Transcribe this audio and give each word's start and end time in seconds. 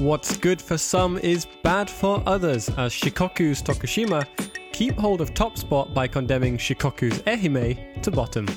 What's 0.00 0.38
good 0.38 0.62
for 0.62 0.78
some 0.78 1.18
is 1.18 1.46
bad 1.62 1.90
for 1.90 2.22
others, 2.24 2.70
as 2.78 2.90
Shikoku's 2.90 3.62
Tokushima 3.62 4.26
keep 4.72 4.96
hold 4.96 5.20
of 5.20 5.34
top 5.34 5.58
spot 5.58 5.92
by 5.92 6.08
condemning 6.08 6.56
Shikoku's 6.56 7.18
Ehime 7.24 8.02
to 8.02 8.10
bottom. 8.10 8.48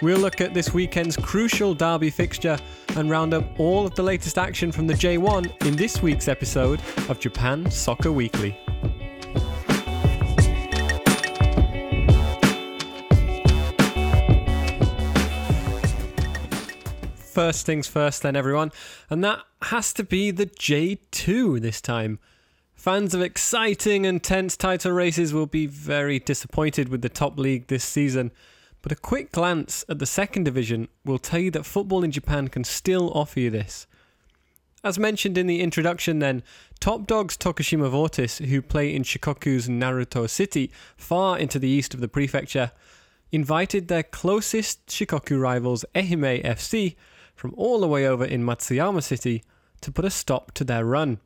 We'll 0.00 0.20
look 0.20 0.40
at 0.40 0.54
this 0.54 0.72
weekend's 0.72 1.18
crucial 1.18 1.74
derby 1.74 2.08
fixture 2.08 2.58
and 2.96 3.10
round 3.10 3.34
up 3.34 3.44
all 3.60 3.84
of 3.84 3.94
the 3.94 4.02
latest 4.02 4.38
action 4.38 4.72
from 4.72 4.86
the 4.86 4.94
J1 4.94 5.66
in 5.66 5.76
this 5.76 6.00
week's 6.00 6.28
episode 6.28 6.80
of 7.10 7.20
Japan 7.20 7.70
Soccer 7.70 8.10
Weekly. 8.10 8.58
First 17.32 17.66
things 17.66 17.88
first, 17.88 18.22
then, 18.22 18.36
everyone, 18.36 18.72
and 19.08 19.24
that 19.24 19.40
has 19.62 19.92
to 19.94 20.04
be 20.04 20.30
the 20.30 20.46
J2 20.46 21.60
this 21.60 21.80
time. 21.80 22.18
Fans 22.74 23.14
of 23.14 23.22
exciting 23.22 24.06
and 24.06 24.22
tense 24.22 24.56
title 24.56 24.92
races 24.92 25.32
will 25.32 25.46
be 25.46 25.66
very 25.66 26.18
disappointed 26.18 26.88
with 26.88 27.02
the 27.02 27.08
top 27.08 27.38
league 27.38 27.68
this 27.68 27.84
season 27.84 28.32
but 28.82 28.92
a 28.92 28.96
quick 28.96 29.30
glance 29.30 29.84
at 29.88 30.00
the 30.00 30.06
second 30.06 30.44
division 30.44 30.88
will 31.04 31.18
tell 31.18 31.38
you 31.38 31.52
that 31.52 31.64
football 31.64 32.02
in 32.02 32.10
Japan 32.10 32.48
can 32.48 32.64
still 32.64 33.12
offer 33.14 33.38
you 33.38 33.48
this. 33.48 33.86
As 34.84 34.98
mentioned 34.98 35.38
in 35.38 35.46
the 35.46 35.60
introduction, 35.60 36.18
then, 36.18 36.42
top 36.80 37.06
dogs 37.06 37.36
Tokushima 37.36 37.88
Vortis, 37.88 38.44
who 38.44 38.60
play 38.60 38.92
in 38.92 39.04
Shikoku's 39.04 39.68
Naruto 39.68 40.28
City, 40.28 40.72
far 40.96 41.38
into 41.38 41.60
the 41.60 41.68
east 41.68 41.94
of 41.94 42.00
the 42.00 42.08
prefecture, 42.08 42.72
invited 43.30 43.86
their 43.86 44.02
closest 44.02 44.84
Shikoku 44.88 45.40
rivals 45.40 45.84
Ehime 45.94 46.44
FC 46.44 46.96
from 47.42 47.54
all 47.56 47.80
the 47.80 47.88
way 47.88 48.06
over 48.06 48.24
in 48.24 48.44
Matsuyama 48.44 49.02
City 49.02 49.42
to 49.80 49.90
put 49.90 50.04
a 50.04 50.10
stop 50.10 50.52
to 50.52 50.62
their 50.62 50.84
run. 50.84 51.18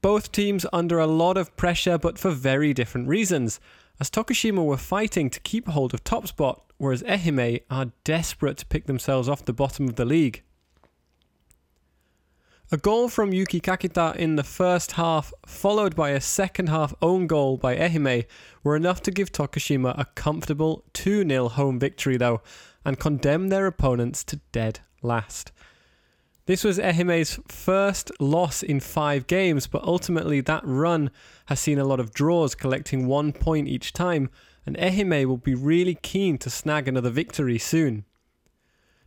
Both 0.00 0.32
teams 0.32 0.64
under 0.72 0.98
a 0.98 1.06
lot 1.06 1.36
of 1.36 1.54
pressure, 1.54 1.98
but 1.98 2.18
for 2.18 2.30
very 2.30 2.72
different 2.72 3.06
reasons 3.06 3.60
as 4.00 4.08
Tokushima 4.08 4.64
were 4.64 4.78
fighting 4.78 5.28
to 5.28 5.40
keep 5.40 5.68
hold 5.68 5.92
of 5.92 6.02
top 6.02 6.26
spot, 6.26 6.64
whereas 6.78 7.02
Ehime 7.02 7.60
are 7.70 7.92
desperate 8.04 8.56
to 8.56 8.64
pick 8.64 8.86
themselves 8.86 9.28
off 9.28 9.44
the 9.44 9.52
bottom 9.52 9.86
of 9.86 9.96
the 9.96 10.06
league. 10.06 10.42
A 12.72 12.78
goal 12.78 13.10
from 13.10 13.34
Yuki 13.34 13.60
Kakita 13.60 14.16
in 14.16 14.36
the 14.36 14.44
first 14.44 14.92
half, 14.92 15.30
followed 15.44 15.94
by 15.94 16.10
a 16.10 16.22
second 16.22 16.70
half 16.70 16.94
own 17.02 17.26
goal 17.26 17.58
by 17.58 17.76
Ehime, 17.76 18.24
were 18.64 18.76
enough 18.76 19.02
to 19.02 19.10
give 19.10 19.30
Tokushima 19.30 19.94
a 19.98 20.06
comfortable 20.14 20.84
2 20.94 21.28
0 21.28 21.48
home 21.50 21.78
victory, 21.78 22.16
though, 22.16 22.40
and 22.82 22.98
condemn 22.98 23.48
their 23.48 23.66
opponents 23.66 24.24
to 24.24 24.40
dead 24.52 24.80
last. 25.02 25.52
This 26.46 26.62
was 26.62 26.78
Ehime's 26.78 27.40
first 27.48 28.12
loss 28.20 28.62
in 28.62 28.78
five 28.78 29.26
games, 29.26 29.66
but 29.66 29.82
ultimately 29.82 30.40
that 30.42 30.62
run 30.64 31.10
has 31.46 31.58
seen 31.58 31.78
a 31.78 31.84
lot 31.84 31.98
of 31.98 32.14
draws, 32.14 32.54
collecting 32.54 33.06
one 33.06 33.32
point 33.32 33.66
each 33.66 33.92
time, 33.92 34.30
and 34.64 34.76
Ehime 34.76 35.26
will 35.26 35.38
be 35.38 35.56
really 35.56 35.96
keen 35.96 36.38
to 36.38 36.50
snag 36.50 36.86
another 36.86 37.10
victory 37.10 37.58
soon. 37.58 38.04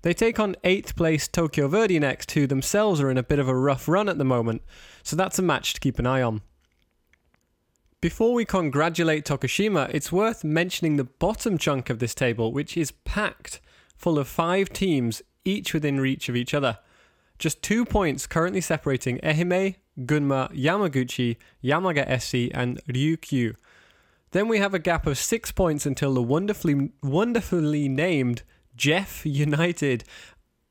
They 0.01 0.13
take 0.13 0.39
on 0.39 0.55
8th 0.63 0.95
place 0.95 1.27
Tokyo 1.27 1.69
Verdy 1.69 1.99
next, 1.99 2.31
who 2.31 2.45
themselves 2.45 2.99
are 2.99 3.09
in 3.09 3.17
a 3.17 3.23
bit 3.23 3.39
of 3.39 3.47
a 3.47 3.55
rough 3.55 3.87
run 3.87 4.09
at 4.09 4.17
the 4.17 4.25
moment, 4.25 4.61
so 5.03 5.15
that's 5.15 5.39
a 5.39 5.41
match 5.41 5.73
to 5.73 5.79
keep 5.79 5.97
an 5.97 6.07
eye 6.07 6.21
on. 6.21 6.41
Before 8.01 8.33
we 8.33 8.45
congratulate 8.45 9.25
Tokushima, 9.25 9.89
it's 9.93 10.11
worth 10.11 10.45
mentioning 10.45 10.95
the 10.95 11.03
bottom 11.03 11.57
chunk 11.57 11.89
of 11.89 11.99
this 11.99 12.15
table, 12.15 12.53
which 12.53 12.77
is 12.77 12.91
packed 12.91 13.59
full 13.97 14.17
of 14.17 14.29
five 14.29 14.69
teams, 14.69 15.21
each 15.45 15.73
within 15.73 15.99
reach 15.99 16.29
of 16.29 16.35
each 16.35 16.53
other. 16.53 16.79
Just 17.37 17.61
two 17.61 17.85
points 17.85 18.27
currently 18.27 18.61
separating 18.61 19.17
Ehime, 19.19 19.75
Gunma, 19.99 20.53
Yamaguchi, 20.53 21.37
Yamaga 21.64 22.19
SC, 22.21 22.52
and 22.53 22.81
Ryukyu. 22.87 23.55
Then 24.31 24.47
we 24.47 24.59
have 24.59 24.73
a 24.73 24.80
gap 24.80 25.08
of 25.08 25.17
six 25.17 25.52
points 25.52 25.86
until 25.86 26.14
the 26.14 26.21
wonderfully, 26.21 26.91
wonderfully 27.02 27.87
named 27.87 28.43
JEF 28.77 29.21
United. 29.25 30.03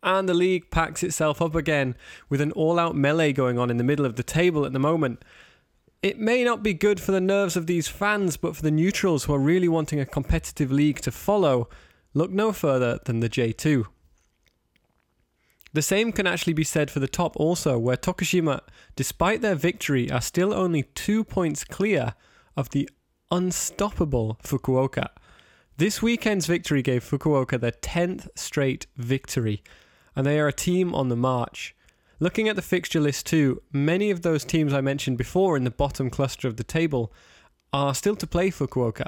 And 0.03 0.29
the 0.29 0.35
league 0.35 0.71
packs 0.71 1.03
itself 1.03 1.43
up 1.43 1.55
again 1.55 1.97
with 2.29 2.41
an 2.41 2.53
all 2.53 2.79
out 2.79 2.95
melee 2.95 3.33
going 3.33 3.59
on 3.59 3.71
in 3.71 3.79
the 3.79 3.85
middle 3.85 4.07
of 4.07 4.17
the 4.17 4.23
table 4.23 4.65
at 4.65 4.73
the 4.73 4.79
moment. 4.79 5.25
It 6.03 6.19
may 6.19 6.45
not 6.45 6.63
be 6.63 6.75
good 6.75 7.01
for 7.01 7.11
the 7.11 7.21
nerves 7.21 7.57
of 7.57 7.67
these 7.67 7.89
fans, 7.89 8.37
but 8.37 8.55
for 8.55 8.63
the 8.63 8.71
neutrals 8.71 9.25
who 9.25 9.35
are 9.35 9.41
really 9.41 9.67
wanting 9.67 9.99
a 9.99 10.07
competitive 10.07 10.71
league 10.71 11.01
to 11.01 11.11
follow, 11.11 11.69
look 12.15 12.31
no 12.31 12.53
further 12.53 13.01
than 13.05 13.19
the 13.19 13.29
J2. 13.29 13.87
The 15.73 15.83
same 15.83 16.13
can 16.13 16.27
actually 16.27 16.55
be 16.55 16.65
said 16.65 16.91
for 16.91 17.01
the 17.01 17.09
top 17.09 17.37
also, 17.37 17.79
where 17.79 17.97
Tokushima, 17.97 18.61
despite 18.97 19.43
their 19.43 19.55
victory, 19.55 20.11
are 20.11 20.21
still 20.21 20.55
only 20.55 20.85
two 20.95 21.25
points 21.25 21.65
clear 21.65 22.15
of 22.57 22.71
the 22.71 22.89
unstoppable 23.31 24.39
Fukuoka. 24.43 25.09
This 25.77 26.03
weekend's 26.03 26.47
victory 26.47 26.83
gave 26.83 27.05
Fukuoka 27.05 27.61
their 27.61 27.73
10th 27.73 28.29
straight 28.35 28.87
victory, 28.97 29.63
and 30.17 30.27
they 30.27 30.41
are 30.41 30.49
a 30.49 30.53
team 30.53 30.95
on 30.95 31.09
the 31.09 31.17
march. 31.17 31.77
Looking 32.19 32.49
at 32.49 32.57
the 32.57 32.63
fixture 32.63 33.01
list 33.01 33.27
too, 33.27 33.63
many 33.71 34.11
of 34.11 34.23
those 34.23 34.45
teams 34.45 34.73
I 34.73 34.81
mentioned 34.81 35.19
before 35.19 35.57
in 35.57 35.63
the 35.63 35.71
bottom 35.71 36.11
cluster 36.11 36.49
of 36.49 36.57
the 36.57 36.65
table 36.65 37.13
are 37.73 37.95
still 37.95 38.17
to 38.17 38.27
play 38.27 38.51
Fukuoka. 38.51 39.07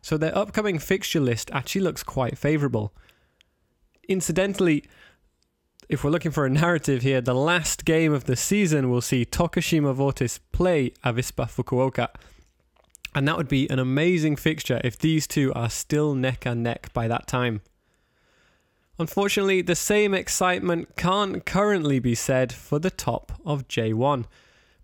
So 0.00 0.16
their 0.16 0.36
upcoming 0.36 0.78
fixture 0.78 1.20
list 1.20 1.50
actually 1.52 1.82
looks 1.82 2.02
quite 2.02 2.38
favourable. 2.38 2.94
Incidentally, 4.08 4.84
if 5.90 6.04
we're 6.04 6.10
looking 6.10 6.30
for 6.30 6.46
a 6.46 6.50
narrative 6.50 7.02
here, 7.02 7.20
the 7.20 7.34
last 7.34 7.84
game 7.84 8.12
of 8.12 8.24
the 8.24 8.36
season 8.36 8.90
will 8.90 9.00
see 9.00 9.24
Tokushima 9.24 9.92
Vortis 9.92 10.38
play 10.52 10.90
Avispa 11.04 11.50
Fukuoka. 11.50 12.08
And 13.12 13.26
that 13.26 13.36
would 13.36 13.48
be 13.48 13.68
an 13.68 13.80
amazing 13.80 14.36
fixture 14.36 14.80
if 14.84 14.96
these 14.96 15.26
two 15.26 15.52
are 15.52 15.68
still 15.68 16.14
neck 16.14 16.46
and 16.46 16.62
neck 16.62 16.92
by 16.92 17.08
that 17.08 17.26
time. 17.26 17.62
Unfortunately, 19.00 19.62
the 19.62 19.74
same 19.74 20.14
excitement 20.14 20.94
can't 20.96 21.44
currently 21.44 21.98
be 21.98 22.14
said 22.14 22.52
for 22.52 22.78
the 22.78 22.90
top 22.92 23.32
of 23.44 23.66
J1. 23.66 24.26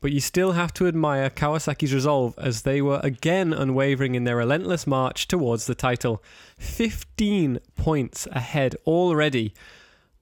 But 0.00 0.10
you 0.10 0.18
still 0.18 0.52
have 0.52 0.74
to 0.74 0.88
admire 0.88 1.30
Kawasaki's 1.30 1.94
resolve 1.94 2.34
as 2.36 2.62
they 2.62 2.82
were 2.82 3.00
again 3.04 3.52
unwavering 3.52 4.16
in 4.16 4.24
their 4.24 4.36
relentless 4.36 4.88
march 4.88 5.28
towards 5.28 5.66
the 5.66 5.76
title. 5.76 6.20
15 6.58 7.60
points 7.76 8.26
ahead 8.32 8.74
already 8.86 9.54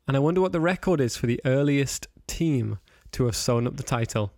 and 0.06 0.16
I 0.16 0.20
wonder 0.20 0.40
what 0.40 0.52
the 0.52 0.60
record 0.60 1.00
is 1.00 1.16
for 1.16 1.26
the 1.26 1.40
earliest 1.44 2.08
team 2.26 2.78
to 3.12 3.24
have 3.24 3.36
sewn 3.36 3.66
up 3.66 3.76
the 3.76 3.82
title. 3.82 4.32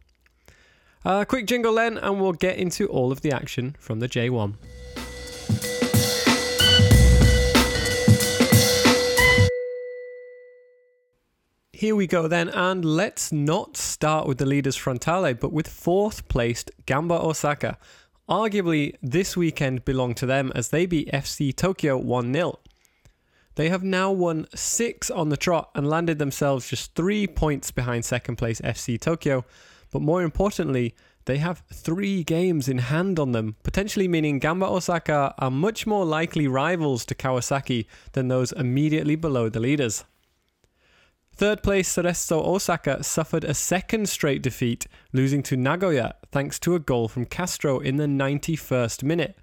A 1.05 1.09
uh, 1.09 1.25
quick 1.25 1.47
jingle 1.47 1.75
then, 1.75 1.99
and 1.99 2.21
we'll 2.21 2.33
get 2.33 2.57
into 2.57 2.87
all 2.89 3.13
of 3.13 3.21
the 3.21 3.33
action 3.33 3.77
from 3.79 4.01
the 4.01 4.09
J1. 4.09 4.55
Here 11.73 11.95
we 11.95 12.07
go 12.07 12.27
then, 12.27 12.49
and 12.49 12.85
let's 12.85 13.31
not 13.31 13.77
start 13.77 14.27
with 14.27 14.39
the 14.39 14.47
leaders 14.47 14.77
Frontale, 14.77 15.39
but 15.39 15.53
with 15.53 15.69
fourth 15.69 16.27
placed 16.29 16.71
Gamba 16.87 17.21
Osaka. 17.21 17.79
Arguably, 18.29 18.97
this 19.03 19.37
weekend 19.37 19.85
belonged 19.85 20.17
to 20.17 20.27
them 20.27 20.51
as 20.55 20.71
they 20.71 20.87
beat 20.87 21.13
FC 21.13 21.55
Tokyo 21.55 21.99
1 21.99 22.33
0. 22.33 22.59
They 23.57 23.71
have 23.71 23.83
now 23.83 24.13
won 24.13 24.47
six 24.55 25.11
on 25.11 25.31
the 25.31 25.37
trot 25.37 25.71
and 25.75 25.89
landed 25.89 26.19
themselves 26.19 26.69
just 26.69 26.95
three 26.95 27.27
points 27.27 27.71
behind 27.71 28.05
second 28.05 28.37
place 28.37 28.61
FC 28.61 29.01
Tokyo. 29.01 29.47
But 29.91 30.03
more 30.03 30.23
importantly, 30.23 30.95
they 31.25 31.39
have 31.39 31.63
three 31.73 32.23
games 32.23 32.69
in 32.69 32.79
hand 32.79 33.19
on 33.19 33.33
them, 33.33 33.57
potentially 33.63 34.09
meaning 34.09 34.39
Gamba 34.39 34.67
Osaka 34.67 35.35
are 35.39 35.51
much 35.51 35.87
more 35.87 36.05
likely 36.05 36.47
rivals 36.47 37.07
to 37.07 37.15
Kawasaki 37.15 37.87
than 38.13 38.29
those 38.29 38.53
immediately 38.53 39.17
below 39.17 39.49
the 39.49 39.59
leaders. 39.59 40.05
Third 41.35 41.63
place 41.63 41.95
Cerezo 41.95 42.45
Osaka 42.45 43.03
suffered 43.03 43.45
a 43.45 43.55
second 43.55 44.11
straight 44.11 44.43
defeat, 44.43 44.87
losing 45.15 45.43
to 45.45 45.57
Nagoya 45.57 46.15
thanks 46.31 46.59
to 46.61 46.75
a 46.75 46.79
goal 46.79 47.09
from 47.09 47.25
Castro 47.25 47.79
in 47.79 47.97
the 47.97 48.07
91st 48.07 49.03
minute. 49.03 49.39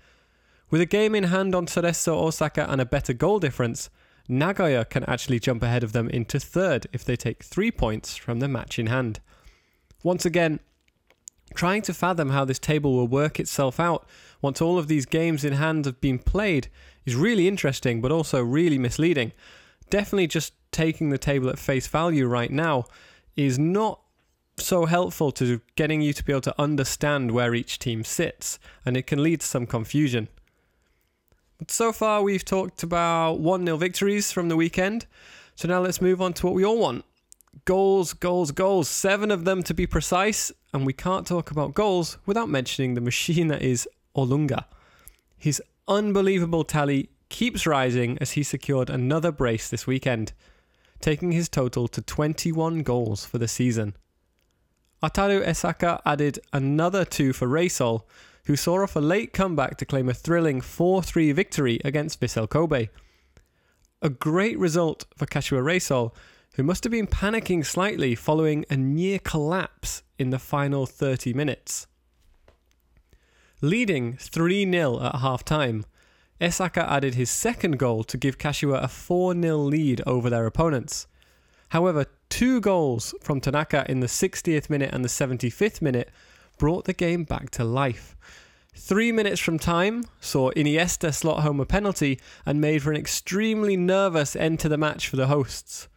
With 0.70 0.82
a 0.82 0.86
game 0.86 1.16
in 1.16 1.26
hand 1.26 1.56
on 1.56 1.66
Cerezo 1.66 2.14
Osaka 2.14 2.70
and 2.72 2.80
a 2.80 2.86
better 2.86 3.14
goal 3.14 3.40
difference, 3.40 3.90
Nagoya 4.28 4.86
can 4.86 5.04
actually 5.06 5.40
jump 5.40 5.64
ahead 5.64 5.84
of 5.84 5.92
them 5.92 6.10
into 6.10 6.40
third 6.40 6.88
if 6.94 7.04
they 7.04 7.16
take 7.16 7.44
three 7.44 7.72
points 7.72 8.16
from 8.16 8.40
the 8.40 8.48
match 8.48 8.80
in 8.80 8.88
hand. 8.88 9.20
Once 10.02 10.26
again, 10.26 10.60
trying 11.54 11.82
to 11.84 11.94
fathom 11.94 12.30
how 12.30 12.46
this 12.46 12.60
table 12.60 12.94
will 12.94 13.08
work 13.08 13.40
itself 13.40 13.80
out 13.80 14.08
once 14.42 14.62
all 14.62 14.78
of 14.78 14.88
these 14.88 15.06
games 15.06 15.44
in 15.44 15.54
hand 15.54 15.86
have 15.86 16.02
been 16.02 16.20
played 16.20 16.68
is 17.06 17.16
really 17.16 17.48
interesting 17.48 18.02
but 18.02 18.12
also 18.12 18.42
really 18.42 18.78
misleading. 18.78 19.32
Definitely 19.90 20.28
just 20.28 20.54
taking 20.72 21.10
the 21.10 21.18
table 21.18 21.50
at 21.50 21.60
face 21.60 21.88
value 21.88 22.26
right 22.26 22.52
now 22.52 22.86
is 23.36 23.60
not 23.60 24.00
so 24.58 24.86
helpful 24.86 25.32
to 25.32 25.62
getting 25.76 26.02
you 26.02 26.14
to 26.14 26.24
be 26.24 26.32
able 26.32 26.42
to 26.42 26.62
understand 26.62 27.32
where 27.32 27.56
each 27.56 27.80
team 27.80 28.04
sits, 28.04 28.60
and 28.86 28.96
it 28.96 29.08
can 29.08 29.24
lead 29.24 29.42
to 29.42 29.48
some 29.48 29.66
confusion. 29.66 30.28
So 31.68 31.94
far, 31.94 32.22
we've 32.24 32.44
talked 32.44 32.84
about 32.84 33.40
1 33.40 33.66
0 33.66 33.78
victories 33.78 34.32
from 34.32 34.50
the 34.50 34.56
weekend. 34.56 35.06
So 35.56 35.68
now 35.68 35.80
let's 35.80 36.02
move 36.02 36.22
on 36.22 36.34
to 36.34 36.48
what 36.48 36.56
we 36.56 36.66
all 36.66 36.78
want 36.78 37.06
Goals, 37.66 38.14
goals, 38.14 38.52
goals. 38.52 38.90
Seven 38.90 39.32
of 39.32 39.46
them 39.46 39.64
to 39.64 39.74
be 39.74 39.86
precise. 39.86 40.52
And 40.74 40.86
we 40.86 40.94
can't 40.94 41.28
talk 41.28 41.52
about 41.52 41.74
goals 41.74 42.18
without 42.26 42.50
mentioning 42.50 42.94
the 42.94 43.02
machine 43.02 43.48
that 43.50 43.62
is 43.62 43.88
Olunga. 44.16 44.66
His 45.38 45.62
unbelievable 45.88 46.64
tally 46.64 47.10
keeps 47.30 47.68
rising 47.68 48.18
as 48.20 48.32
he 48.32 48.44
secured 48.44 48.90
another 48.90 49.32
brace 49.32 49.70
this 49.70 49.86
weekend, 49.86 50.34
taking 51.00 51.32
his 51.32 51.50
total 51.50 51.88
to 51.90 52.02
21 52.02 52.82
goals 52.84 53.26
for 53.26 53.38
the 53.38 53.48
season. 53.48 53.96
Ataru 55.04 55.46
Esaka 55.46 56.02
added 56.06 56.40
another 56.54 57.06
two 57.06 57.34
for 57.34 57.48
Reysol, 57.48 58.04
who 58.46 58.56
saw 58.56 58.84
off 58.84 58.96
a 58.96 59.00
late 59.00 59.34
comeback 59.34 59.78
to 59.78 59.86
claim 59.86 60.10
a 60.10 60.14
thrilling 60.14 60.62
4 60.62 61.02
3 61.02 61.32
victory 61.32 61.80
against 61.84 62.20
Vissel 62.20 62.50
Kobe. 62.50 62.90
A 64.02 64.10
great 64.10 64.60
result 64.60 65.06
for 65.16 65.26
Kashiwa 65.26 65.64
Reysol, 65.64 66.14
who 66.56 66.64
must 66.64 66.84
have 66.84 66.92
been 66.92 67.08
panicking 67.08 67.66
slightly 67.66 68.16
following 68.16 68.66
a 68.70 68.76
near 68.76 69.18
collapse 69.18 70.04
in 70.20 70.30
the 70.30 70.40
final 70.40 70.86
30 70.86 71.34
minutes. 71.34 71.88
Leading 73.62 74.18
3 74.18 74.70
0 74.70 75.02
at 75.02 75.16
half 75.16 75.46
time, 75.46 75.86
Esaka 76.42 76.86
added 76.90 77.16
his 77.16 77.30
second 77.30 77.80
goal 77.80 78.04
to 78.04 78.18
give 78.18 78.38
Kashiwa 78.38 78.84
a 78.84 78.90
4 78.90 79.42
0 79.42 79.58
lead 79.58 80.02
over 80.06 80.30
their 80.30 80.46
opponents. 80.46 81.08
However, 81.70 82.06
two 82.30 82.60
goals 82.60 83.16
from 83.22 83.40
Tanaka 83.40 83.86
in 83.90 84.02
the 84.02 84.08
60th 84.08 84.70
minute 84.70 84.94
and 84.94 85.04
the 85.04 85.10
75th 85.10 85.82
minute 85.82 86.10
brought 86.58 86.86
the 86.86 86.94
game 86.94 87.24
back 87.24 87.50
to 87.52 87.64
life. 87.64 88.16
Three 88.76 89.12
minutes 89.12 89.40
from 89.40 89.60
time 89.60 90.06
saw 90.20 90.52
Iniesta 90.52 91.14
slot 91.14 91.44
home 91.44 91.60
a 91.60 91.66
penalty 91.66 92.20
and 92.46 92.60
made 92.60 92.82
for 92.84 92.92
an 92.92 92.98
extremely 92.98 93.78
nervous 93.78 94.36
end 94.36 94.60
to 94.62 94.70
the 94.70 94.78
match 94.78 95.08
for 95.08 95.16
the 95.16 95.28
hosts. 95.28 95.88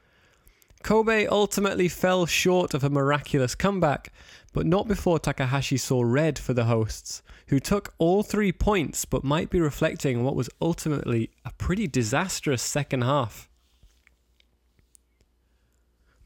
Kobe 0.83 1.27
ultimately 1.27 1.89
fell 1.89 2.27
short 2.27 2.75
of 2.75 2.85
a 2.85 2.91
miraculous 2.91 3.55
comeback, 3.55 4.13
but 4.53 4.67
not 4.67 4.87
before 4.87 5.19
Takahashi 5.19 5.77
saw 5.77 6.03
red 6.03 6.39
for 6.39 6.55
the 6.55 6.67
hosts, 6.67 7.23
who 7.49 7.59
took 7.59 7.95
all 7.99 8.23
three 8.23 8.53
points 8.53 9.05
but 9.05 9.25
might 9.25 9.51
be 9.51 9.61
reflecting 9.61 10.23
what 10.23 10.37
was 10.37 10.51
ultimately 10.61 11.31
a 11.45 11.51
pretty 11.59 11.89
disastrous 11.89 12.63
second 12.63 13.03
half. 13.03 13.46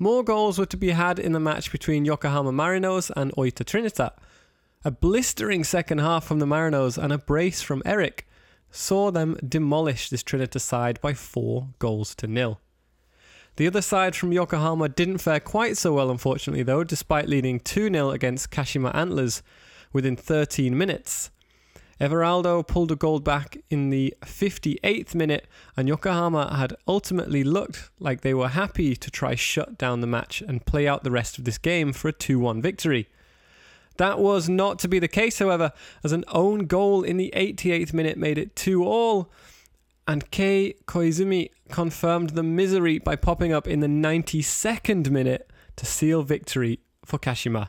More 0.02 0.24
goals 0.24 0.58
were 0.58 0.64
to 0.64 0.78
be 0.78 0.92
had 0.92 1.18
in 1.18 1.32
the 1.32 1.38
match 1.38 1.70
between 1.70 2.06
Yokohama 2.06 2.52
Marinos 2.52 3.10
and 3.14 3.32
Oita 3.32 3.64
Trinita. 3.66 4.12
A 4.82 4.90
blistering 4.90 5.62
second 5.62 5.98
half 5.98 6.24
from 6.24 6.38
the 6.38 6.46
Marinos 6.46 6.96
and 6.96 7.12
a 7.12 7.18
brace 7.18 7.60
from 7.60 7.82
Erik 7.84 8.26
saw 8.70 9.10
them 9.10 9.36
demolish 9.46 10.08
this 10.08 10.22
Trinita 10.22 10.58
side 10.58 10.98
by 11.02 11.12
four 11.12 11.68
goals 11.78 12.14
to 12.14 12.26
nil. 12.26 12.62
The 13.56 13.66
other 13.66 13.82
side 13.82 14.16
from 14.16 14.32
Yokohama 14.32 14.88
didn't 14.88 15.18
fare 15.18 15.38
quite 15.38 15.76
so 15.76 15.92
well, 15.92 16.10
unfortunately, 16.10 16.62
though, 16.62 16.82
despite 16.82 17.28
leading 17.28 17.60
2 17.60 17.90
0 17.90 18.08
against 18.08 18.50
Kashima 18.50 18.94
Antlers 18.94 19.42
within 19.92 20.16
13 20.16 20.78
minutes. 20.78 21.30
Everaldo 22.00 22.66
pulled 22.66 22.90
a 22.90 22.96
goal 22.96 23.20
back 23.20 23.58
in 23.68 23.90
the 23.90 24.14
58th 24.22 25.14
minute, 25.14 25.46
and 25.76 25.86
Yokohama 25.86 26.56
had 26.56 26.74
ultimately 26.88 27.44
looked 27.44 27.90
like 27.98 28.22
they 28.22 28.32
were 28.32 28.48
happy 28.48 28.96
to 28.96 29.10
try 29.10 29.34
shut 29.34 29.76
down 29.76 30.00
the 30.00 30.06
match 30.06 30.40
and 30.40 30.64
play 30.64 30.88
out 30.88 31.04
the 31.04 31.10
rest 31.10 31.36
of 31.36 31.44
this 31.44 31.58
game 31.58 31.92
for 31.92 32.08
a 32.08 32.12
2 32.12 32.38
1 32.38 32.62
victory. 32.62 33.06
That 33.98 34.18
was 34.18 34.48
not 34.48 34.78
to 34.78 34.88
be 34.88 34.98
the 34.98 35.08
case, 35.08 35.40
however, 35.40 35.72
as 36.02 36.12
an 36.12 36.24
own 36.28 36.60
goal 36.60 37.02
in 37.02 37.18
the 37.18 37.30
88th 37.36 37.92
minute 37.92 38.16
made 38.16 38.38
it 38.38 38.56
2 38.56 38.82
all, 38.82 39.30
and 40.08 40.30
Kei 40.30 40.76
Koizumi 40.86 41.50
confirmed 41.68 42.30
the 42.30 42.42
misery 42.42 42.98
by 42.98 43.14
popping 43.14 43.52
up 43.52 43.68
in 43.68 43.80
the 43.80 43.86
92nd 43.86 45.10
minute 45.10 45.50
to 45.76 45.84
seal 45.84 46.22
victory 46.22 46.80
for 47.04 47.18
Kashima. 47.18 47.68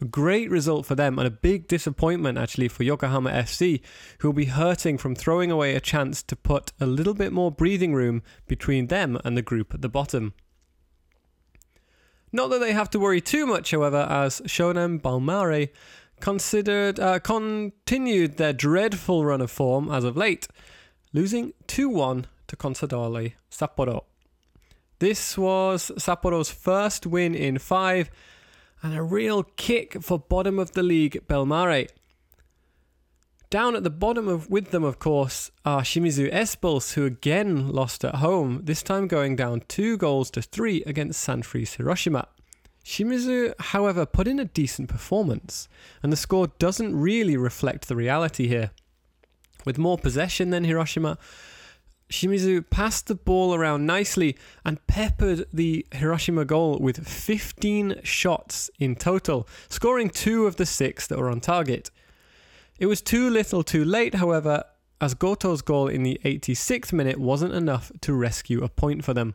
A 0.00 0.04
great 0.04 0.48
result 0.48 0.86
for 0.86 0.94
them 0.94 1.18
and 1.18 1.26
a 1.26 1.30
big 1.30 1.66
disappointment 1.66 2.38
actually 2.38 2.68
for 2.68 2.84
Yokohama 2.84 3.30
FC, 3.30 3.80
who 4.20 4.28
will 4.28 4.34
be 4.34 4.44
hurting 4.44 4.96
from 4.96 5.16
throwing 5.16 5.50
away 5.50 5.74
a 5.74 5.80
chance 5.80 6.22
to 6.22 6.36
put 6.36 6.72
a 6.80 6.86
little 6.86 7.14
bit 7.14 7.32
more 7.32 7.50
breathing 7.50 7.94
room 7.94 8.22
between 8.46 8.86
them 8.86 9.18
and 9.24 9.36
the 9.36 9.42
group 9.42 9.74
at 9.74 9.82
the 9.82 9.88
bottom. 9.88 10.34
Not 12.30 12.50
that 12.50 12.60
they 12.60 12.72
have 12.72 12.90
to 12.90 13.00
worry 13.00 13.20
too 13.20 13.46
much, 13.46 13.72
however, 13.72 14.06
as 14.08 14.40
Shonan 14.42 15.00
Bellmare 15.00 15.70
considered 16.20 17.00
uh, 17.00 17.18
continued 17.18 18.36
their 18.36 18.52
dreadful 18.52 19.24
run 19.24 19.40
of 19.40 19.50
form 19.50 19.90
as 19.90 20.04
of 20.04 20.16
late, 20.16 20.46
losing 21.12 21.54
2-1 21.66 22.26
to 22.46 22.56
Consadole 22.56 23.32
Sapporo. 23.50 24.04
This 24.98 25.38
was 25.38 25.90
Sapporo's 25.96 26.50
first 26.50 27.06
win 27.06 27.34
in 27.34 27.58
five 27.58 28.10
and 28.82 28.96
a 28.96 29.02
real 29.02 29.42
kick 29.42 30.02
for 30.02 30.18
bottom 30.18 30.58
of 30.58 30.72
the 30.72 30.82
league 30.82 31.26
Bellmare. 31.28 31.88
Down 33.50 33.74
at 33.74 33.82
the 33.82 33.90
bottom 33.90 34.28
of 34.28 34.50
with 34.50 34.72
them, 34.72 34.84
of 34.84 34.98
course, 34.98 35.50
are 35.64 35.80
Shimizu 35.80 36.28
S-Pulse, 36.30 36.92
who 36.92 37.06
again 37.06 37.70
lost 37.70 38.04
at 38.04 38.16
home, 38.16 38.60
this 38.64 38.82
time 38.82 39.08
going 39.08 39.36
down 39.36 39.62
two 39.68 39.96
goals 39.96 40.30
to 40.32 40.42
three 40.42 40.82
against 40.84 41.26
Sanfrecce 41.26 41.76
Hiroshima. 41.76 42.28
Shimizu, 42.84 43.54
however, 43.58 44.04
put 44.04 44.28
in 44.28 44.38
a 44.38 44.44
decent 44.44 44.88
performance, 44.88 45.68
and 46.02 46.12
the 46.12 46.16
score 46.16 46.48
doesn't 46.58 46.98
really 46.98 47.36
reflect 47.36 47.88
the 47.88 47.96
reality 47.96 48.48
here. 48.48 48.70
With 49.64 49.78
more 49.78 49.98
possession 49.98 50.50
than 50.50 50.64
Hiroshima, 50.64 51.18
Shimizu 52.10 52.68
passed 52.70 53.06
the 53.06 53.14
ball 53.14 53.54
around 53.54 53.86
nicely 53.86 54.36
and 54.64 54.84
peppered 54.86 55.46
the 55.52 55.86
Hiroshima 55.92 56.44
goal 56.44 56.78
with 56.78 57.06
15 57.06 58.00
shots 58.02 58.70
in 58.78 58.96
total, 58.96 59.46
scoring 59.68 60.08
two 60.08 60.46
of 60.46 60.56
the 60.56 60.66
six 60.66 61.06
that 61.06 61.18
were 61.18 61.28
on 61.28 61.40
target. 61.40 61.90
It 62.78 62.86
was 62.86 63.02
too 63.02 63.28
little 63.28 63.62
too 63.62 63.84
late, 63.84 64.14
however, 64.14 64.64
as 65.00 65.14
Goto's 65.14 65.62
goal 65.62 65.88
in 65.88 66.02
the 66.02 66.20
86th 66.24 66.92
minute 66.92 67.18
wasn't 67.18 67.54
enough 67.54 67.92
to 68.00 68.12
rescue 68.12 68.62
a 68.64 68.68
point 68.68 69.04
for 69.04 69.14
them. 69.14 69.34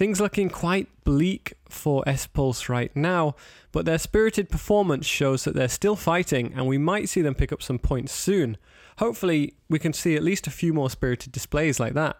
Things 0.00 0.20
looking 0.20 0.48
quite 0.48 0.88
bleak 1.04 1.52
for 1.68 2.02
S-Pulse 2.08 2.70
right 2.70 2.90
now, 2.96 3.36
but 3.70 3.84
their 3.84 3.98
spirited 3.98 4.48
performance 4.48 5.04
shows 5.04 5.44
that 5.44 5.54
they're 5.54 5.68
still 5.68 5.94
fighting 5.94 6.54
and 6.56 6.66
we 6.66 6.78
might 6.78 7.10
see 7.10 7.20
them 7.20 7.34
pick 7.34 7.52
up 7.52 7.62
some 7.62 7.78
points 7.78 8.12
soon 8.12 8.56
hopefully 9.00 9.54
we 9.70 9.78
can 9.78 9.94
see 9.94 10.14
at 10.14 10.22
least 10.22 10.46
a 10.46 10.50
few 10.50 10.74
more 10.74 10.90
spirited 10.90 11.32
displays 11.32 11.80
like 11.80 11.94
that. 11.94 12.16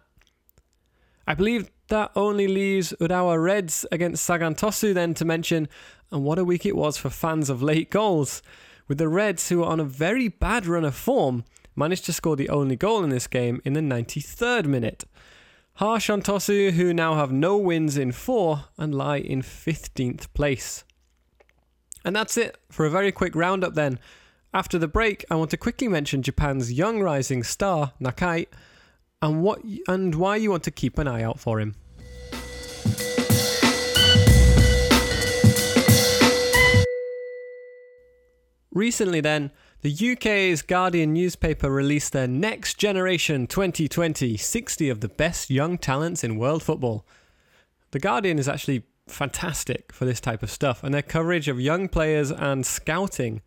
I 1.27 1.35
believe 1.35 1.71
that 1.89 2.11
only 2.17 2.49
leaves 2.49 2.95
Urawa 2.99 3.41
Reds 3.41 3.85
against 3.93 4.25
Sagan 4.25 4.55
Tosu 4.55 4.95
then 4.95 5.13
to 5.15 5.27
mention, 5.27 5.69
and 6.11 6.25
what 6.25 6.39
a 6.39 6.45
week 6.45 6.65
it 6.65 6.75
was 6.75 6.97
for 6.97 7.11
fans 7.11 7.51
of 7.51 7.63
late 7.63 7.91
goals, 7.91 8.43
with 8.89 8.97
the 8.97 9.09
Reds, 9.09 9.51
who 9.51 9.63
are 9.63 9.71
on 9.71 9.79
a 9.79 9.85
very 9.85 10.29
bad 10.29 10.67
run 10.67 10.87
of 10.87 10.95
form, 10.95 11.45
managed 11.77 12.07
to 12.07 12.15
score 12.15 12.35
the 12.35 12.49
only 12.49 12.77
goal 12.77 13.05
in 13.05 13.11
this 13.11 13.27
game 13.27 13.61
in 13.63 13.75
the 13.75 13.81
93rd 13.81 14.65
minute. 14.65 15.05
Harsh 15.81 16.11
on 16.11 16.21
Tosu, 16.21 16.73
who 16.73 16.93
now 16.93 17.15
have 17.15 17.33
no 17.33 17.57
wins 17.57 17.97
in 17.97 18.13
four 18.13 18.67
and 18.77 18.95
lie 18.95 19.17
in 19.17 19.41
15th 19.41 20.31
place. 20.35 20.85
And 22.05 22.15
that's 22.15 22.37
it 22.37 22.59
for 22.71 22.85
a 22.85 22.91
very 22.91 23.11
quick 23.11 23.35
roundup 23.35 23.73
then 23.73 23.99
after 24.53 24.79
the 24.79 24.87
break, 24.87 25.25
I 25.31 25.37
want 25.37 25.49
to 25.53 25.57
quickly 25.57 25.89
mention 25.89 26.21
Japan's 26.21 26.71
young 26.71 27.01
rising 27.01 27.43
star, 27.43 27.95
Nakai, 27.99 28.49
and 29.23 29.41
what 29.41 29.63
and 29.89 30.15
why 30.15 30.37
you 30.37 30.51
want 30.51 30.65
to 30.65 30.71
keep 30.71 30.99
an 30.99 31.09
eye 31.09 31.23
out 31.23 31.41
for 31.41 31.59
him. 31.61 31.75
Recently, 38.71 39.23
then, 39.23 39.51
the 39.83 40.13
UK's 40.13 40.61
Guardian 40.61 41.15
newspaper 41.15 41.71
released 41.71 42.13
their 42.13 42.29
Next 42.29 42.77
Generation 42.77 43.47
2020 43.47 44.37
60 44.37 44.91
of 44.91 45.01
the 45.01 45.09
best 45.09 45.49
young 45.49 45.79
talents 45.79 46.23
in 46.23 46.37
world 46.37 46.63
football. 46.63 47.07
The 47.93 47.99
Guardian 47.99 48.39
is 48.39 48.47
actually 48.47 48.83
fantastic 49.07 49.91
for 49.93 50.05
this 50.05 50.21
type 50.21 50.43
of 50.43 50.51
stuff, 50.51 50.85
and 50.85 50.93
their 50.93 51.01
coverage 51.01 51.49
of 51.49 51.59
young 51.59 51.89
players 51.89 52.31
and 52.31 52.67
scouting 52.67 53.41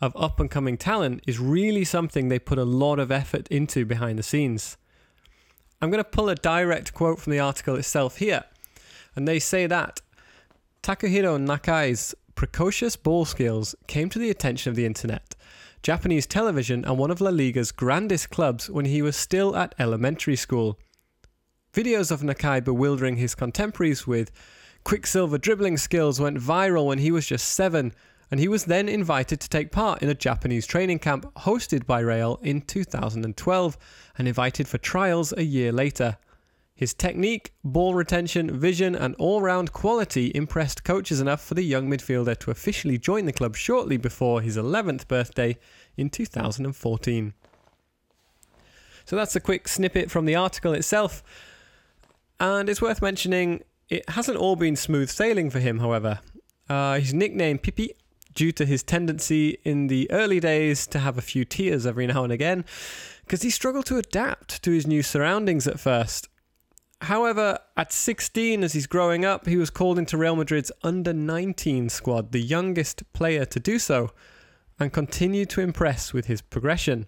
of 0.00 0.16
up 0.16 0.40
and 0.40 0.50
coming 0.50 0.76
talent 0.76 1.22
is 1.26 1.38
really 1.38 1.84
something 1.84 2.28
they 2.28 2.40
put 2.40 2.58
a 2.58 2.64
lot 2.64 2.98
of 2.98 3.12
effort 3.12 3.46
into 3.48 3.84
behind 3.84 4.18
the 4.18 4.24
scenes. 4.24 4.76
I'm 5.80 5.90
going 5.90 6.02
to 6.02 6.10
pull 6.10 6.28
a 6.28 6.34
direct 6.34 6.94
quote 6.94 7.20
from 7.20 7.30
the 7.30 7.40
article 7.40 7.76
itself 7.76 8.16
here, 8.16 8.42
and 9.14 9.28
they 9.28 9.38
say 9.38 9.68
that 9.68 10.00
Takahiro 10.82 11.38
Nakai's 11.38 12.14
precocious 12.34 12.96
ball 12.96 13.24
skills 13.24 13.74
came 13.86 14.08
to 14.08 14.18
the 14.18 14.30
attention 14.30 14.70
of 14.70 14.76
the 14.76 14.86
internet, 14.86 15.34
Japanese 15.82 16.26
television, 16.26 16.84
and 16.84 16.98
one 16.98 17.10
of 17.10 17.20
La 17.20 17.30
Liga's 17.30 17.72
grandest 17.72 18.30
clubs 18.30 18.68
when 18.68 18.84
he 18.84 19.00
was 19.00 19.16
still 19.16 19.56
at 19.56 19.74
elementary 19.78 20.36
school. 20.36 20.78
Videos 21.72 22.10
of 22.10 22.20
Nakai 22.20 22.62
bewildering 22.62 23.16
his 23.16 23.34
contemporaries 23.34 24.06
with 24.06 24.30
quicksilver 24.84 25.38
dribbling 25.38 25.76
skills 25.76 26.20
went 26.20 26.38
viral 26.38 26.86
when 26.86 26.98
he 26.98 27.10
was 27.10 27.26
just 27.26 27.48
seven 27.48 27.92
and 28.30 28.38
he 28.38 28.48
was 28.48 28.64
then 28.64 28.88
invited 28.88 29.40
to 29.40 29.48
take 29.48 29.72
part 29.72 30.02
in 30.02 30.08
a 30.08 30.14
Japanese 30.14 30.66
training 30.66 30.98
camp 30.98 31.26
hosted 31.34 31.86
by 31.86 32.00
Real 32.00 32.38
in 32.42 32.60
2012 32.60 33.78
and 34.18 34.28
invited 34.28 34.68
for 34.68 34.78
trials 34.78 35.32
a 35.36 35.42
year 35.42 35.72
later. 35.72 36.16
His 36.80 36.94
technique, 36.94 37.52
ball 37.62 37.92
retention, 37.92 38.58
vision, 38.58 38.94
and 38.94 39.14
all 39.16 39.42
round 39.42 39.70
quality 39.70 40.32
impressed 40.34 40.82
coaches 40.82 41.20
enough 41.20 41.44
for 41.44 41.52
the 41.52 41.62
young 41.62 41.90
midfielder 41.90 42.38
to 42.38 42.50
officially 42.50 42.96
join 42.96 43.26
the 43.26 43.34
club 43.34 43.54
shortly 43.54 43.98
before 43.98 44.40
his 44.40 44.56
11th 44.56 45.06
birthday 45.06 45.58
in 45.98 46.08
2014. 46.08 47.34
So 49.04 49.14
that's 49.14 49.36
a 49.36 49.40
quick 49.40 49.68
snippet 49.68 50.10
from 50.10 50.24
the 50.24 50.34
article 50.34 50.72
itself. 50.72 51.22
And 52.40 52.66
it's 52.70 52.80
worth 52.80 53.02
mentioning 53.02 53.62
it 53.90 54.08
hasn't 54.08 54.38
all 54.38 54.56
been 54.56 54.74
smooth 54.74 55.10
sailing 55.10 55.50
for 55.50 55.58
him, 55.58 55.80
however. 55.80 56.20
Uh, 56.66 56.94
he's 56.98 57.12
nicknamed 57.12 57.62
Pipi 57.62 57.90
due 58.32 58.52
to 58.52 58.64
his 58.64 58.82
tendency 58.82 59.58
in 59.64 59.88
the 59.88 60.10
early 60.10 60.40
days 60.40 60.86
to 60.86 60.98
have 61.00 61.18
a 61.18 61.22
few 61.22 61.44
tears 61.44 61.84
every 61.84 62.06
now 62.06 62.24
and 62.24 62.32
again, 62.32 62.64
because 63.20 63.42
he 63.42 63.50
struggled 63.50 63.84
to 63.84 63.98
adapt 63.98 64.62
to 64.62 64.70
his 64.70 64.86
new 64.86 65.02
surroundings 65.02 65.68
at 65.68 65.78
first. 65.78 66.29
However, 67.02 67.58
at 67.76 67.92
16, 67.92 68.62
as 68.62 68.74
he's 68.74 68.86
growing 68.86 69.24
up, 69.24 69.46
he 69.46 69.56
was 69.56 69.70
called 69.70 69.98
into 69.98 70.18
Real 70.18 70.36
Madrid's 70.36 70.70
under 70.82 71.12
19 71.14 71.88
squad, 71.88 72.32
the 72.32 72.40
youngest 72.40 73.10
player 73.12 73.46
to 73.46 73.58
do 73.58 73.78
so, 73.78 74.10
and 74.78 74.92
continued 74.92 75.48
to 75.50 75.62
impress 75.62 76.12
with 76.12 76.26
his 76.26 76.42
progression. 76.42 77.06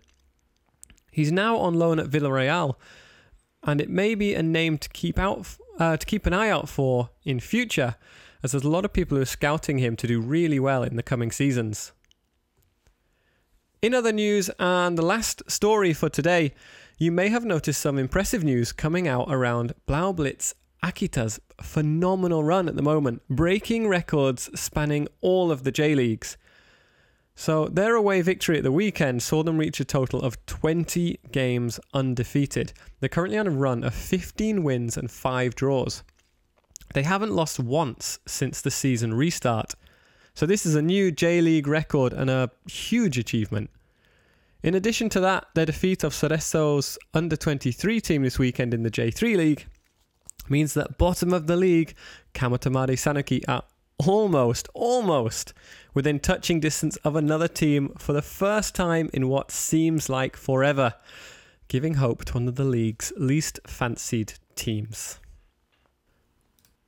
He's 1.11 1.31
now 1.31 1.59
on 1.59 1.75
loan 1.75 1.99
at 1.99 2.09
Villarreal, 2.09 2.77
and 3.63 3.81
it 3.81 3.91
may 3.91 4.15
be 4.15 4.35
a 4.35 4.43
name 4.43 4.79
to 4.79 4.89
keep 4.89 5.19
out 5.19 5.47
uh, 5.79 5.97
to 5.97 6.07
keep 6.07 6.27
an 6.27 6.33
eye 6.33 6.51
out 6.51 6.69
for 6.69 7.11
in 7.25 7.41
future, 7.41 7.97
as 8.43 8.53
there's 8.53 8.65
a 8.65 8.69
lot 8.69 8.85
of 8.85 8.93
people 8.93 9.17
who 9.17 9.23
are 9.23 9.27
scouting 9.27 9.79
him 9.79 9.97
to 9.97 10.07
do 10.07 10.21
really 10.21 10.59
well 10.59 10.83
in 10.83 10.97
the 10.97 11.03
coming 11.03 11.31
seasons. 11.31 11.93
In 13.81 13.95
other 13.95 14.13
news, 14.13 14.51
and 14.59 14.97
the 14.97 15.05
last 15.05 15.43
story 15.51 15.93
for 15.93 16.09
today, 16.09 16.55
you 17.03 17.11
may 17.11 17.31
have 17.31 17.45
noticed 17.45 17.81
some 17.81 17.99
impressive 17.99 18.45
news 18.45 18.71
coming 18.71 19.09
out 19.09 19.27
around 19.29 19.75
Blaublitz 19.89 20.55
Akita's 20.85 21.41
phenomenal 21.61 22.45
run 22.45 22.69
at 22.69 22.77
the 22.77 22.83
moment, 22.83 23.23
breaking 23.29 23.89
records 23.89 24.49
spanning 24.55 25.09
all 25.21 25.51
of 25.51 25.65
the 25.65 25.73
J 25.73 25.97
Leagues. 25.97 26.37
So, 27.35 27.67
their 27.67 27.97
away 27.97 28.23
victory 28.23 28.59
at 28.59 28.63
the 28.63 28.71
weekend 28.71 29.21
saw 29.21 29.43
them 29.43 29.59
reach 29.59 29.81
a 29.81 29.85
total 29.85 30.23
of 30.23 30.47
20 30.47 31.19
games 31.33 31.81
undefeated. 31.93 32.73
They're 33.01 33.09
currently 33.09 33.39
on 33.39 33.49
a 33.49 33.51
run 33.51 33.83
of 33.83 33.95
15 33.95 34.63
wins 34.63 34.97
and 34.97 35.11
5 35.11 35.57
draws. 35.57 36.05
They 36.95 37.03
haven't 37.03 37.35
lost 37.35 37.59
once 37.59 38.21
since 38.29 38.61
the 38.61 38.71
season 38.71 39.13
restart. 39.13 39.75
So, 40.35 40.47
this 40.47 40.65
is 40.65 40.77
a 40.77 40.83
new 40.83 41.11
J 41.11 41.41
League 41.41 41.67
record 41.67 42.13
and 42.13 42.31
a 42.31 42.53
huge 42.69 43.19
achievement. 43.19 43.71
In 44.63 44.75
addition 44.77 45.09
to 45.11 45.21
that, 45.21 45.47
their 45.55 45.67
defeat 45.67 46.05
of 46.05 46.15
Cerezo's 46.15 46.97
under 47.13 47.37
23 47.37 48.01
team 48.01 48.23
this 48.23 48.39
weekend 48.39 48.73
in 48.73 48.85
the 48.85 48.91
J3 48.91 49.37
League 49.37 49.67
means 50.49 50.75
that 50.75 50.99
bottom 50.99 51.33
of 51.33 51.49
the 51.49 51.57
league, 51.57 51.95
Kamatamare 52.33 52.91
Sanuki 52.91 53.43
are 53.49 53.65
almost, 53.99 54.69
almost 54.73 55.53
within 55.95 56.21
touching 56.21 56.61
distance 56.61 56.97
of 56.99 57.17
another 57.17 57.49
team 57.49 57.93
for 57.99 58.13
the 58.13 58.23
first 58.23 58.75
time 58.75 59.11
in 59.13 59.29
what 59.29 59.51
seems 59.51 60.09
like 60.09 60.37
forever, 60.37 60.95
giving 61.67 61.95
hope 61.95 62.25
to 62.27 62.35
one 62.35 62.47
of 62.47 62.55
the 62.55 62.65
league's 62.65 63.13
least 63.17 63.59
fancied 63.67 64.35
teams. 64.55 65.19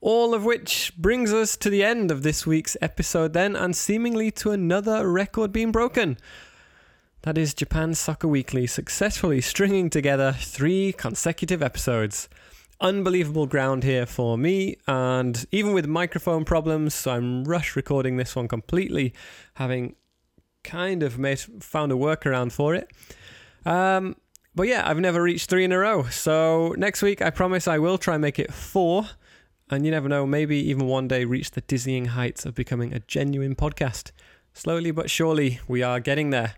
All 0.01 0.35
of 0.35 0.45
which 0.45 0.93
brings 0.97 1.33
us 1.33 1.57
to 1.57 1.71
the 1.71 1.83
end 1.83 2.11
of 2.11 2.23
this 2.23 2.47
week's 2.47 2.77
episode, 2.81 3.33
then, 3.33 3.57
and 3.57 3.75
seemingly 3.75 4.31
to 4.33 4.51
another 4.51 5.11
record 5.11 5.51
being 5.51 5.73
broken. 5.73 6.19
That 7.25 7.39
is 7.39 7.55
Japan 7.55 7.95
Soccer 7.95 8.29
Weekly 8.29 8.67
successfully 8.67 9.41
stringing 9.41 9.89
together 9.89 10.33
three 10.39 10.93
consecutive 10.93 11.63
episodes. 11.63 12.29
Unbelievable 12.83 13.47
ground 13.47 13.83
here 13.83 14.05
for 14.05 14.37
me, 14.37 14.77
and 14.87 15.47
even 15.51 15.73
with 15.73 15.87
microphone 15.87 16.45
problems, 16.45 16.93
so 16.93 17.13
I'm 17.13 17.45
rush 17.45 17.77
recording 17.77 18.19
this 18.19 18.37
one 18.37 18.47
completely, 18.47 19.15
having 19.55 19.97
kind 20.65 21.03
of 21.03 21.19
made 21.19 21.41
found 21.41 21.93
a 21.93 21.95
workaround 21.95 22.53
for 22.53 22.75
it. 22.75 22.91
Um, 23.65 24.17
but 24.55 24.69
yeah, 24.69 24.87
I've 24.87 25.01
never 25.01 25.23
reached 25.23 25.49
three 25.49 25.65
in 25.65 25.73
a 25.73 25.79
row. 25.79 26.03
So 26.03 26.75
next 26.77 27.01
week, 27.01 27.23
I 27.23 27.31
promise 27.31 27.67
I 27.67 27.79
will 27.79 27.97
try 27.97 28.17
and 28.17 28.23
make 28.23 28.39
it 28.39 28.53
four. 28.53 29.07
And 29.71 29.87
you 29.87 29.91
never 29.91 30.11
know, 30.11 30.27
maybe 30.27 30.59
even 30.59 30.89
one 30.89 31.09
day 31.09 31.25
reach 31.25 31.53
the 31.53 31.63
dizzying 31.63 32.05
heights 32.05 32.45
of 32.45 32.55
becoming 32.55 32.93
a 32.93 33.01
genuine 33.01 33.57
podcast. 33.57 34.11
Slowly 34.53 34.91
but 34.91 35.11
surely, 35.11 35.61
we 35.67 35.83
are 35.83 36.01
getting 36.01 36.29
there. 36.29 36.57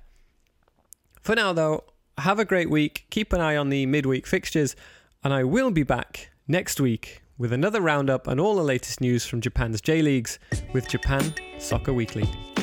For 1.27 1.35
now, 1.35 1.53
though, 1.53 1.83
have 2.19 2.39
a 2.39 2.45
great 2.45 2.71
week. 2.71 3.07
Keep 3.11 3.33
an 3.33 3.41
eye 3.41 3.57
on 3.57 3.69
the 3.69 3.85
midweek 3.85 4.29
fixtures, 4.29 4.77
and 5.25 5.35
I 5.35 5.43
will 5.43 5.73
be 5.73 5.83
back 5.83 6.31
next 6.47 6.81
week 6.81 7.25
with 7.37 7.53
another 7.53 7.81
roundup 7.81 8.29
and 8.29 8.39
all 8.39 8.55
the 8.55 8.63
latest 8.63 9.01
news 9.01 9.27
from 9.27 9.41
Japan's 9.41 9.81
J 9.81 10.03
Leagues 10.03 10.39
with 10.73 10.87
Japan 10.87 11.35
Soccer 11.59 11.93
Weekly. 11.93 12.56